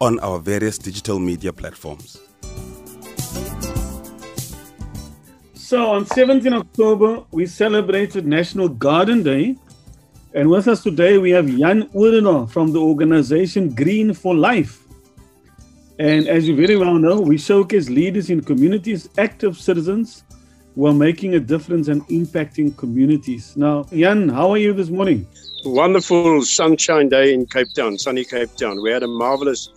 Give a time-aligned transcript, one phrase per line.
[0.00, 2.18] on our various digital media platforms.
[5.54, 9.56] So on 17 October, we celebrated National Garden Day.
[10.34, 14.84] And with us today, we have Jan Odendal from the organization Green for Life.
[15.98, 20.22] And as you very well know, we showcase leaders in communities, active citizens
[20.74, 23.56] who are making a difference and impacting communities.
[23.56, 25.26] Now, Jan, how are you this morning?
[25.64, 28.80] Wonderful sunshine day in Cape Town, sunny Cape Town.
[28.80, 29.70] We had a marvelous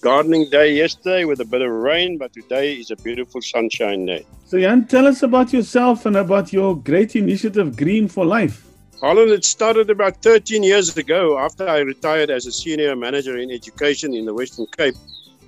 [0.00, 4.26] gardening day yesterday with a bit of rain, but today is a beautiful sunshine day.
[4.46, 8.66] So, Jan, tell us about yourself and about your great initiative, Green for Life.
[9.00, 13.50] Holland, it started about 13 years ago after I retired as a senior manager in
[13.50, 14.94] education in the Western Cape.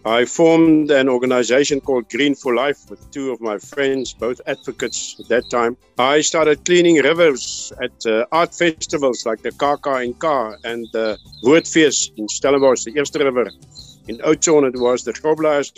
[0.04, 5.16] I formed an organization called Green for Life with two of my friends, both advocates
[5.18, 5.76] at that time.
[5.98, 12.28] I started cleaning rivers at uh, art festivals like the KKNK and the Woordfeest in
[12.28, 13.50] Stellenbosch, the Eerste River
[14.08, 15.68] in Oudtshoorn, it was the Grobbelaars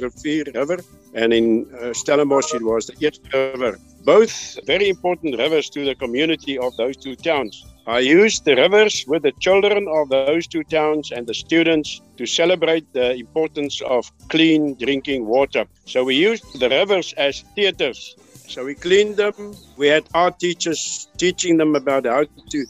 [0.55, 0.79] River,
[1.15, 3.79] and in uh, Stellenbosch, it was the Eerste River.
[4.05, 7.67] Both very important rivers to the community of those two towns.
[7.87, 12.25] I used the rivers with the children of those two towns and the students to
[12.25, 15.65] celebrate the importance of clean drinking water.
[15.87, 18.15] So we used the rivers as theaters.
[18.49, 19.57] So we cleaned them.
[19.77, 22.67] We had art teachers teaching them about how to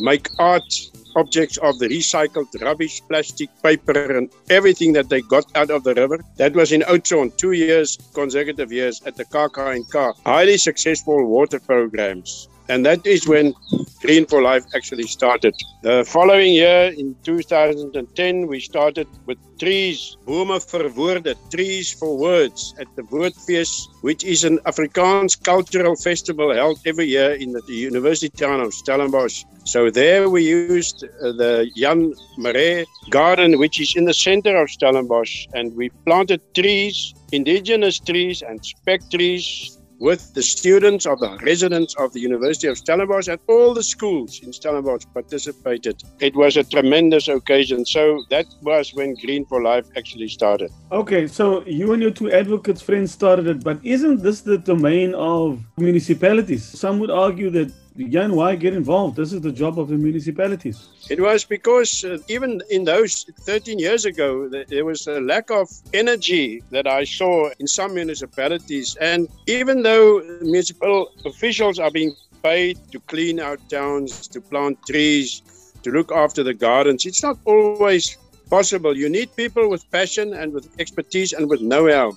[0.00, 0.72] make art
[1.16, 5.94] objects of the recycled rubbish, plastic, paper, and everything that they got out of the
[5.94, 6.20] river.
[6.36, 10.12] That was in Oudtshoorn, two years, consecutive years at the Kaka and Ka.
[10.24, 12.48] Highly successful water programs.
[12.68, 13.54] And that is when
[14.02, 15.54] Green for Life actually started.
[15.82, 22.74] The following year, in 2010, we started with trees, Bome vir Woorde, trees for words
[22.78, 28.28] at the Woordfeest, which is an Afrikaans cultural festival held every year in the University
[28.28, 29.44] town of Stellenbosch.
[29.64, 34.70] So there we used uh, the Jan Marais garden, which is in the center of
[34.70, 41.36] Stellenbosch, and we planted trees, indigenous trees and spec trees with the students of the
[41.42, 46.02] residents of the University of Stellenbosch and all the schools in Stellenbosch participated.
[46.20, 47.84] It was a tremendous occasion.
[47.84, 50.70] So that was when Green for Life actually started.
[50.92, 55.14] Okay, so you and your two advocates friends started it, but isn't this the domain
[55.14, 56.64] of municipalities?
[56.64, 57.72] Some would argue that
[58.06, 59.16] Jan, why get involved?
[59.16, 60.88] This is the job of the municipalities.
[61.10, 65.68] It was because uh, even in those 13 years ago, there was a lack of
[65.92, 68.96] energy that I saw in some municipalities.
[69.00, 75.42] And even though municipal officials are being paid to clean our towns, to plant trees,
[75.82, 78.16] to look after the gardens, it's not always
[78.48, 78.96] possible.
[78.96, 82.16] You need people with passion and with expertise and with know how.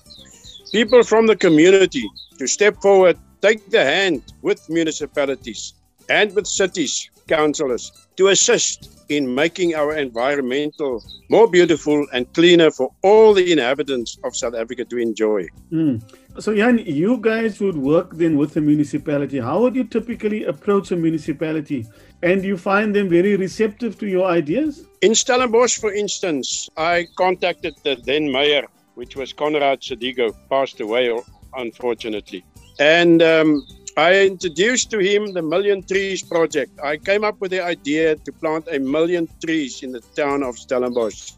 [0.72, 5.74] People from the community to step forward take the hand with municipalities
[6.10, 12.92] and with cities, councillors, to assist in making our environmental more beautiful and cleaner for
[13.02, 15.48] all the inhabitants of South Africa to enjoy.
[15.72, 16.02] Mm.
[16.40, 19.40] So, Jan, you guys would work then with the municipality.
[19.40, 21.86] How would you typically approach a municipality?
[22.24, 24.86] And you find them very receptive to your ideas?
[25.02, 31.12] In Stellenbosch, for instance, I contacted the then mayor, which was Conrad Sidego, passed away
[31.56, 32.46] unfortunately.
[32.80, 33.66] And um,
[33.98, 36.80] I introduced to him the Million Trees Project.
[36.84, 40.58] I came up with the idea to plant a million trees in the town of
[40.58, 41.34] Stellenbosch.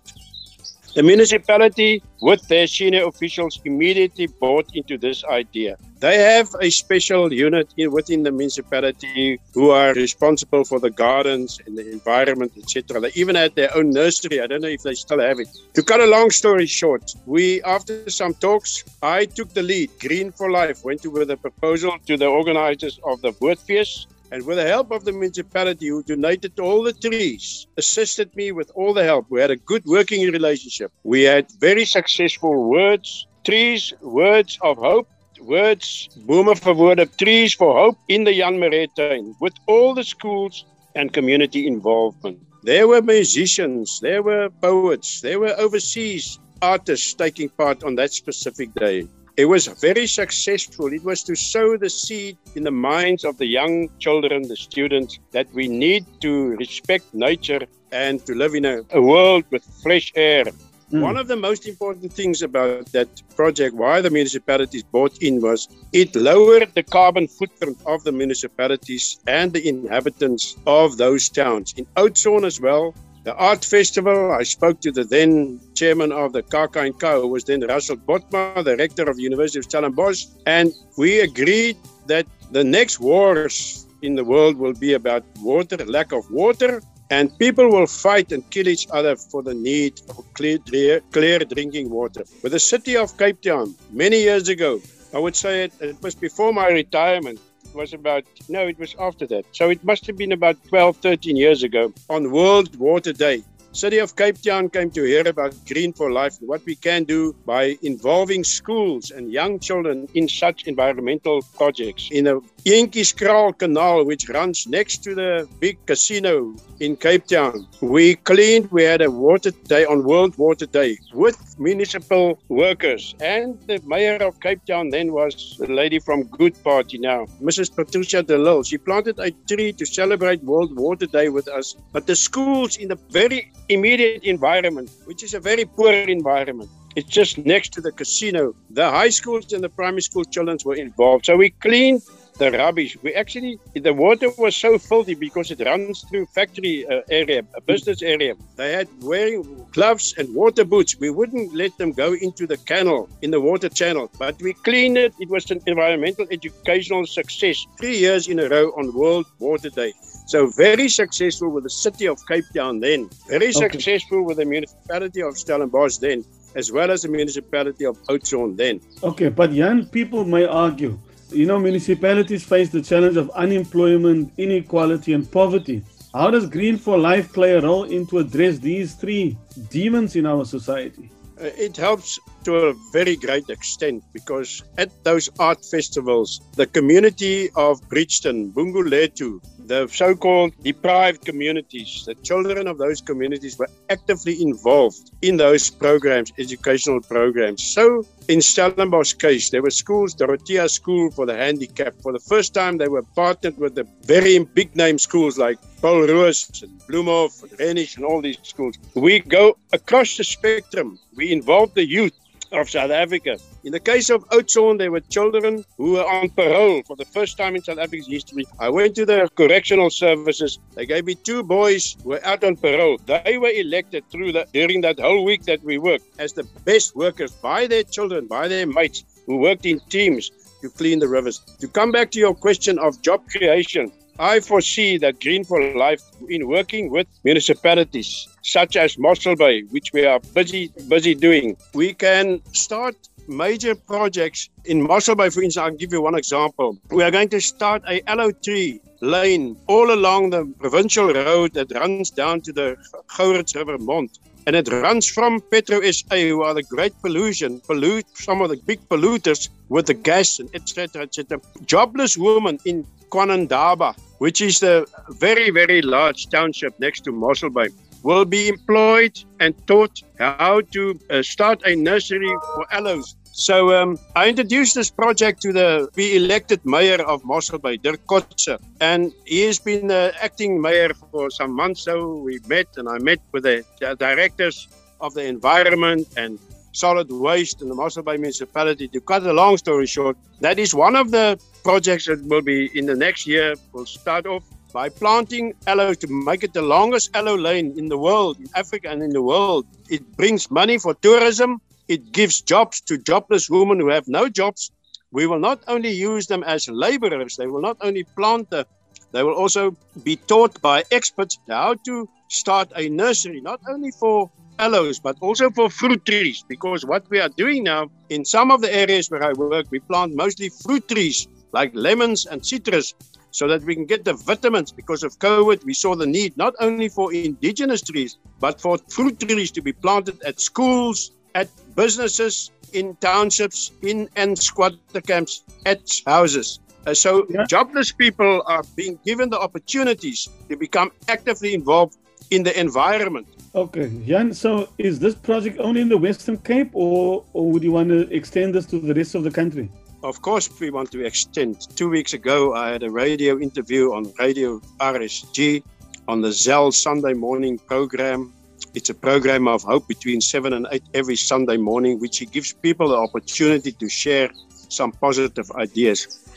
[0.95, 5.75] The municipality, with their senior officials, immediately bought into this idea.
[5.99, 11.59] They have a special unit in, within the municipality who are responsible for the gardens
[11.65, 12.99] and the environment, etc.
[12.99, 14.39] They even had their own nursery.
[14.39, 15.47] I don't know if they still have it.
[15.73, 19.89] To cut a long story short, we, after some talks, I took the lead.
[19.99, 24.58] Green for Life went with a proposal to the organizers of the Woordfeest and with
[24.58, 29.03] the help of the municipality who donated all the trees, assisted me with all the
[29.03, 29.28] help.
[29.30, 30.91] We had a good working relationship.
[31.03, 35.08] We had very successful words, trees, words of hope,
[35.40, 38.59] words, vir woorde, trees for hope in the Jan
[38.97, 40.66] tuin with all the schools
[40.96, 42.40] and community involvement.
[42.64, 48.74] There were musicians, there were poets, there were overseas artists taking part on that specific
[48.74, 49.08] day.
[49.35, 50.94] It was very successful.
[50.94, 55.20] It was to sow the seed in the minds of the young children, the students,
[55.32, 60.12] that we need to respect nature and to live in a, a world with fresh
[60.16, 60.46] air,
[60.94, 61.02] Mm.
[61.02, 65.68] One of the most important things about that project, why the municipalities bought in, was
[65.91, 71.74] it lowered the carbon footprint of the municipalities and the inhabitants of those towns.
[71.78, 76.43] In Oudtshoorn as well, the art festival, I spoke to the then chairman of the
[76.43, 81.22] KKNK, who was then Russel Botman, the rector of the University of Stellenbosch, and we
[81.22, 81.78] agreed
[82.08, 87.37] that the next wars in the world will be about water, lack of water, and
[87.40, 92.23] people will fight and kill each other for the need for clear, clear drinking water.
[92.41, 94.81] With the city of Cape Town, many years ago,
[95.14, 97.40] I would say it, it was before my retirement,
[97.73, 99.46] was about, no, it was after that.
[99.52, 103.43] So it must have been about 12, 13 years ago on World Water Day.
[103.73, 107.05] City of Cape Town came to hear about Green for Life and what we can
[107.05, 112.08] do by involving schools and young children in such environmental projects.
[112.11, 118.16] In a Elsieskraal Canal, which runs next to the big casino in Cape Town, we
[118.16, 123.16] cleaned, we had a water day on World Water Day with municipal workers.
[123.22, 127.75] And the mayor of Cape Town then was a lady from Good Party now, Mrs.
[127.75, 128.64] Patricia de.
[128.64, 131.75] She planted a tree to celebrate World Water Day with us.
[131.91, 136.69] But the schools in the very immediate environment, which is a very poor environment.
[136.95, 138.53] It's just next to the casino.
[138.69, 141.25] The high schools and the primary school children were involved.
[141.25, 142.03] So we cleaned
[142.37, 142.97] the rubbish.
[143.01, 147.61] We actually, the water was so filthy because it runs through factory uh, area, a
[147.61, 148.35] business area.
[148.55, 150.99] They had wearing gloves and water boots.
[150.99, 154.97] We wouldn't let them go into the canal, in the water channel, but we cleaned
[154.97, 155.13] it.
[155.19, 157.65] It was an environmental educational success.
[157.79, 159.93] Three years in a row on World Water Day.
[160.25, 163.70] So very successful with the city of Cape Town then, very okay.
[163.70, 166.23] successful with the municipality of Stellenbosch then,
[166.55, 168.81] as well as the municipality of Oudtshoorn then.
[169.03, 170.97] Okay, but young people may argue,
[171.29, 175.84] you know, municipalities face the challenge of unemployment, inequality, and poverty.
[176.14, 179.35] How does Green for Life play a role in to address these three
[179.70, 181.09] demons in our society?
[181.41, 187.49] Uh, it helps to a very great extent because at those art festivals, the community
[187.55, 194.41] of Bridgton, Bongolethu, the so called deprived communities, the children of those communities were actively
[194.41, 197.63] involved in those programs, educational programs.
[197.63, 202.01] So, in Stellenbosch case, there were schools, Dorothea School for the Handicapped.
[202.01, 206.01] For the first time, they were partnered with the very big name schools like Paul
[206.01, 208.77] Roos and Bloemhof and Rhenish and all these schools.
[208.95, 210.99] We go across the spectrum.
[211.15, 212.13] We involve the youth
[212.53, 213.38] of South Africa.
[213.64, 217.38] In the case of Oudtshoorn, there were children who were on parole for the first
[217.38, 218.46] time in South Africa's history.
[218.59, 220.59] I went to the correctional services.
[220.76, 222.97] They gave me two boys who were out on parole.
[223.05, 226.96] They were elected through the, during that whole week that we worked as the best
[226.96, 231.40] workers by their children, by their mates who worked in teams to clean the rivers.
[231.59, 236.01] To come back to your question of job creation, I foresee that Green for Life,
[236.29, 241.93] in working with municipalities such as Mossel Bay, which we are busy busy doing, we
[241.93, 242.95] can start
[243.27, 245.29] major projects in Mossel Bay.
[245.29, 246.77] For instance, I'll give you one example.
[246.91, 251.71] We are going to start a aloe tree lane all along the provincial road that
[251.71, 252.77] runs down to the
[253.07, 254.19] Gourits River Mont.
[254.45, 259.50] And it runs from Petro are the great pollution, pollute some of the big polluters
[259.69, 261.03] with the gas and etc.
[261.03, 261.39] etc.
[261.65, 267.69] Jobless woman in KwaNonqaba, which is a very, very large township next to Mossel Bay,
[268.03, 273.15] will be employed and taught how to uh, start a nursery for aloes.
[273.36, 278.06] So um, I introduced this project to the we elected mayor of Mossel Bay, Dirk
[278.06, 281.82] Kotze, and he has been the acting mayor for some months.
[281.82, 284.68] So we met, and I met with the, the directors
[285.02, 286.38] of the environment and
[286.74, 288.88] solid waste in the Mossel Bay municipality.
[288.90, 292.70] To cut a long story short, that is one of the projects that will be
[292.78, 293.56] in the next year.
[293.72, 297.98] We'll start off by planting aloe to make it the longest aloe lane in the
[297.98, 299.66] world, in Africa and in the world.
[299.90, 301.62] It brings money for tourism.
[301.88, 304.72] It gives jobs to jobless women who have no jobs.
[305.12, 308.66] We will not only use them as laborers, they will not only plant the,
[309.12, 314.32] they will also be taught by experts how to start a nursery, not only for
[314.60, 316.44] aloes, but also for fruit trees.
[316.48, 319.80] Because what we are doing now in some of the areas where I work, we
[319.80, 322.96] plant mostly fruit trees like lemons and citrus
[323.32, 324.72] so that we can get the vitamins.
[324.72, 329.20] Because of COVID, we saw the need not only for indigenous trees, but for fruit
[329.20, 335.82] trees to be planted at schools, at businesses, in townships, in and squatter camps, at
[336.06, 336.60] houses.
[336.86, 337.46] Uh, so yeah.
[337.46, 341.98] jobless people are being given the opportunities to become actively involved
[342.32, 343.27] in the environment.
[343.56, 347.72] Okay, Jan, so is this project only in the Western Cape or, or would you
[347.72, 349.70] want to extend this to the rest of the country?
[350.03, 351.68] Of course, we want to extend.
[351.77, 355.63] Two weeks ago, I had a radio interview on Radio RSG
[356.10, 358.34] on the Zell Sunday morning program
[358.74, 362.89] It's a program of hope between 7 and 8 every Sunday morning, which gives people
[362.89, 366.27] the opportunity to share some positive ideas.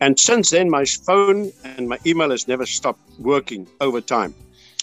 [0.00, 4.34] And since then, my phone and my email has never stopped working over time.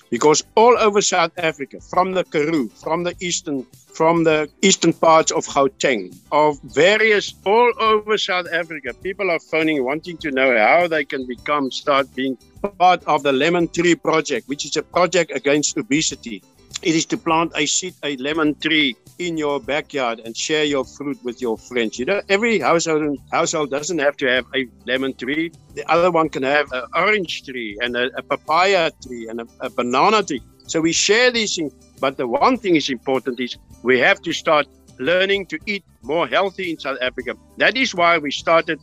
[0.10, 5.32] Because all over South Africa, from the Karoo, from the eastern, from the eastern parts
[5.32, 10.88] of Gauteng, of various all over South Africa, people are phoning wanting to know how
[10.88, 12.38] they can become, start being
[12.78, 16.44] part of the Lemon Tree Project, which is a project against obesity.
[16.82, 20.84] It is to plant a seed, a lemon tree in your backyard and share your
[20.84, 22.00] fruit with your friends.
[22.00, 25.52] You know, every household household doesn't have to have a lemon tree.
[25.76, 29.48] The other one can have an orange tree and a, a papaya tree and a,
[29.60, 30.42] a banana tree.
[30.68, 31.74] So we share these things.
[32.00, 34.66] But the one thing is important is we have to start
[34.98, 37.36] learning to eat more healthy in South Africa.
[37.58, 38.80] That is why we started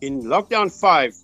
[0.00, 1.14] in lockdown five.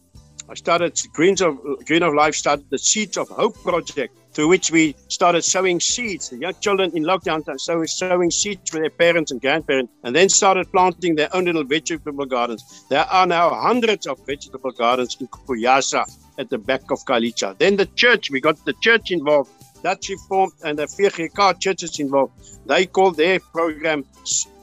[0.49, 4.70] I started Greens of Green of Life started the Seeds of Hope project through which
[4.70, 6.28] we started sowing seeds.
[6.28, 10.14] The young children in lockdown time so sowing seeds with their parents and grandparents, and
[10.14, 12.84] then started planting their own little vegetable gardens.
[12.90, 16.04] There are now hundreds of vegetable gardens in Kuyasa
[16.38, 17.58] at the back of Khayelitsha.
[17.58, 19.50] Then the church, we got the church involved.
[19.82, 22.32] That she formed and the VGK churches involved.
[22.66, 24.04] They call their program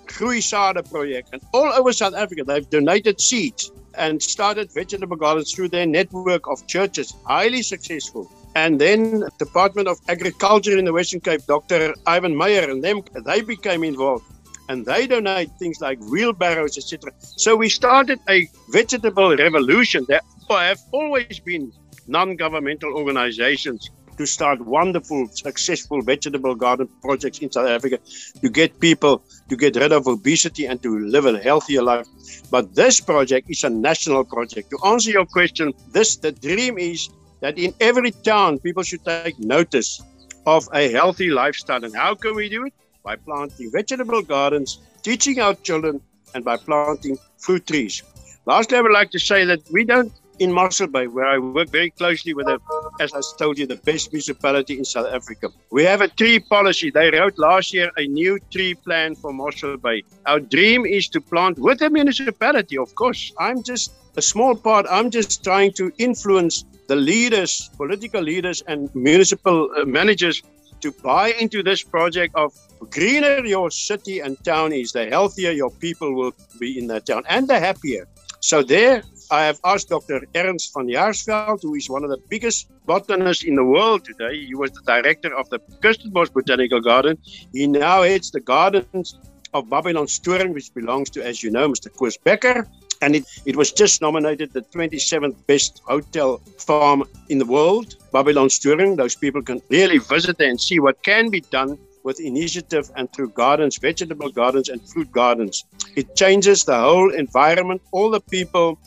[0.07, 1.29] Groeisade Project.
[1.31, 6.47] And all over South Africa, they've donated seeds and started vegetable gardens through their network
[6.47, 7.13] of churches.
[7.25, 8.31] Highly successful.
[8.55, 11.93] And then Department of Agriculture in the Western Cape, Dr.
[12.05, 14.25] Ivan Meyer, and them they became involved.
[14.69, 17.11] And they donate things like wheelbarrows, etc.
[17.19, 20.05] So we started a vegetable revolution.
[20.07, 21.71] There have always been
[22.07, 27.97] non-governmental organizations to start wonderful, successful vegetable garden projects in South Africa
[28.41, 32.07] to get people to get rid of obesity and to live a healthier life.
[32.49, 34.69] But this project is a national project.
[34.71, 37.09] To answer your question, this the dream is
[37.41, 40.01] that in every town people should take notice
[40.45, 41.83] of a healthy lifestyle.
[41.83, 42.73] And how can we do it?
[43.03, 46.01] By planting vegetable gardens, teaching our children,
[46.33, 48.03] and by planting fruit trees.
[48.45, 51.69] Lastly, I would like to say that we don't in Mossel Bay, where I work
[51.69, 52.59] very closely with, the,
[52.99, 55.49] as I told you, the best municipality in South Africa.
[55.69, 56.89] We have a tree policy.
[56.89, 60.03] They wrote last year a new tree plan for Mossel Bay.
[60.25, 63.31] Our dream is to plant with the municipality, of course.
[63.37, 64.87] I'm just a small part.
[64.89, 70.43] I'm just trying to influence the leaders, political leaders, and municipal uh, managers
[70.81, 72.51] to buy into this project of
[72.89, 77.23] greener your city and town is, the healthier your people will be in that town
[77.29, 78.03] and the happier.
[78.41, 79.03] So there,
[79.39, 80.19] I have asked Dr.
[80.35, 84.45] Ernst van Jaarsveld, who is one of the biggest botanists in the world today.
[84.45, 87.17] He was the director of the Kirstenbosch Botanical Garden.
[87.53, 89.17] He now heads the gardens
[89.53, 91.87] of Babylonstoren, which belongs to, as you know, Mr.
[91.97, 92.67] Koos Bekker.
[93.01, 98.95] And it, it was just nominated the 27th best hotel farm in the world, Babylonstoren.
[98.95, 103.11] Those people can really visit there and see what can be done with initiative and
[103.13, 105.65] through gardens, vegetable gardens and fruit gardens.
[105.95, 107.81] It changes the whole environment.
[107.91, 108.79] All the people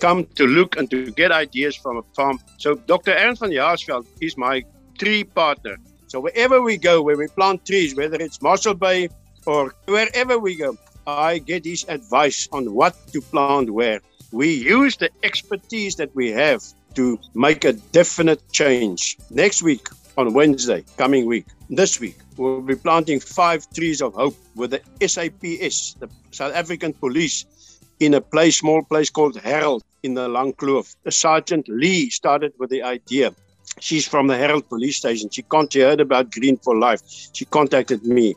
[0.00, 2.38] come to look and to get ideas from a farm.
[2.58, 3.12] So Dr.
[3.12, 4.64] Ernst van Jaarsveld is my
[4.98, 5.76] tree partner.
[6.08, 9.08] So wherever we go, where we plant trees, whether it's Mossel Bay
[9.46, 14.00] or wherever we go, I get his advice on what to plant where.
[14.32, 16.62] We use the expertise that we have
[16.94, 19.18] to make a definite change.
[19.30, 24.36] Next week, on Wednesday, coming week, this week, we'll be planting five trees of hope
[24.54, 27.44] with the SAPS, the South African Police,
[28.00, 30.94] in a place, small place called Herald in the Langkloof.
[31.10, 33.34] Sergeant Lee started with the idea.
[33.80, 35.30] She's from the Herald police station.
[35.30, 37.00] She, she heard about Green for Life.
[37.32, 38.34] She contacted me.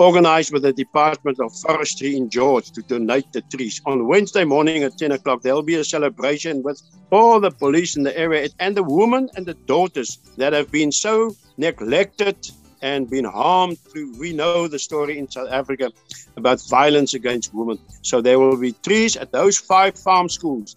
[0.00, 3.82] Organized with the Department of Forestry in George to donate the trees.
[3.84, 6.80] On Wednesday morning at 10 o'clock, there'll be a celebration with
[7.10, 10.90] all the police in the area and the women and the daughters that have been
[10.90, 12.34] so neglected
[12.80, 14.18] and been harmed through.
[14.18, 15.92] We know the story in South Africa
[16.34, 17.78] about violence against women.
[18.00, 20.76] So there will be trees at those five farm schools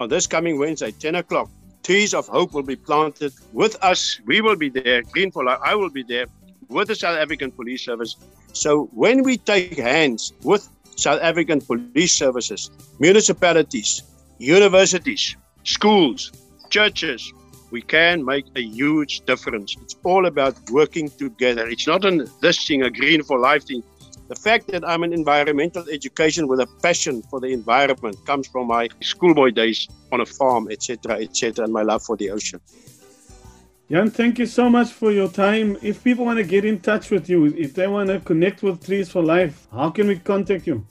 [0.00, 1.48] on this coming Wednesday, 10 o'clock.
[1.84, 4.18] Trees of hope will be planted with us.
[4.26, 5.02] We will be there.
[5.02, 6.26] Green for Life, I will be there
[6.74, 8.16] with the South African Police Service.
[8.52, 14.02] So when we take hands with South African police services, municipalities,
[14.38, 16.32] universities, schools,
[16.70, 17.32] churches,
[17.70, 19.76] we can make a huge difference.
[19.82, 21.66] It's all about working together.
[21.66, 23.82] It's not on this thing, a green for life thing.
[24.28, 28.68] The fact that I'm an environmental education with a passion for the environment comes from
[28.68, 32.60] my schoolboy days on a farm, etc., etc., and my love for the ocean.
[33.94, 35.78] Jan, thank you so much for your time.
[35.80, 38.84] If people want to get in touch with you, if they want to connect with
[38.84, 40.84] Trees for Life, how can we contact you?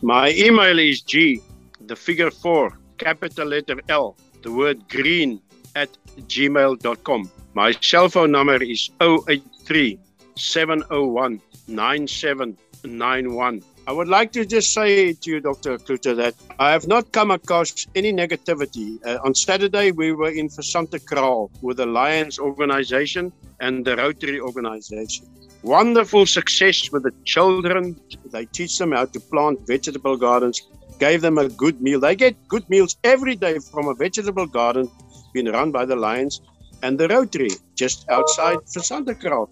[0.00, 1.42] My email is G,
[1.82, 5.42] the figure four, capital letter L, the word green
[5.76, 5.90] at
[6.20, 7.30] gmail.com.
[7.52, 9.98] My cell phone number is 083
[10.36, 13.62] 701 9791.
[13.88, 15.78] I would like to just say to you, Dr.
[15.78, 18.98] Kluter, that I have not come across any negativity.
[19.02, 24.40] Uh, on Saturday, we were in Versante Kraal with the Lions organization and the Rotary
[24.40, 25.24] organization.
[25.62, 27.98] Wonderful success with the children.
[28.30, 30.60] They teach them how to plant vegetable gardens,
[30.98, 31.98] gave them a good meal.
[31.98, 34.90] They get good meals every day from a vegetable garden
[35.32, 36.42] being run by the Lions
[36.82, 39.48] and the Rotary just outside Versante Kraal.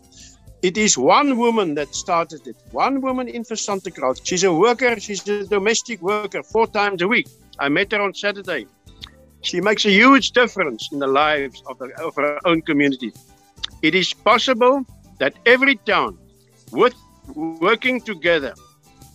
[0.63, 2.57] It is one woman that started it.
[2.73, 4.15] One woman in Versante Kraal.
[4.25, 4.99] She's a worker.
[4.99, 7.29] She's a domestic worker four times a week.
[7.59, 8.67] I met her on Saturday.
[9.43, 13.13] She makes a huge difference in the lives of, the, of her own community.
[13.83, 14.85] It is possible
[15.19, 16.19] that every town,
[16.73, 16.95] with
[17.35, 18.55] working together,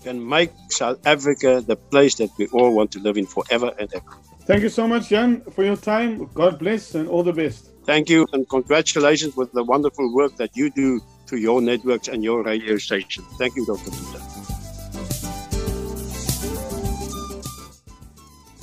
[0.03, 3.93] can make South Africa the place that we all want to live in forever and
[3.93, 4.12] ever.
[4.45, 6.29] Thank you so much, Jan, for your time.
[6.33, 7.69] God bless and all the best.
[7.86, 12.23] Thank you and congratulations with the wonderful work that you do to your networks and
[12.23, 13.23] your radio station.
[13.39, 13.89] Thank you, Dr.
[13.89, 14.19] Peter.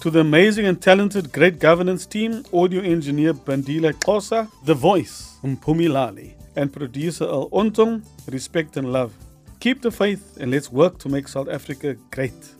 [0.02, 6.34] To the amazing and talented Great Governance team, audio engineer Bandila Kosa, the voice Mpumilali,
[6.56, 9.12] and producer El Ontong, respect and love.
[9.60, 12.54] Keep the faith and let's work to make South Africa great,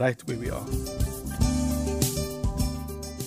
[0.00, 0.66] right where we are.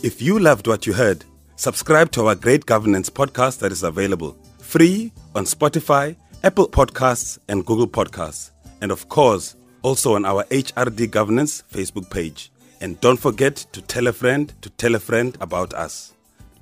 [0.04, 1.24] If you loved what you heard,
[1.56, 7.66] subscribe to our Great Governance podcast that is available free on Spotify, Apple Podcasts, and
[7.66, 8.52] Google Podcasts.
[8.82, 12.52] And of course, also on our HRD Governance Facebook page.
[12.82, 16.14] And don't forget to tell a friend to tell a friend about us.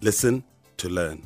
[0.02, 0.44] Listen
[0.78, 1.22] to learn.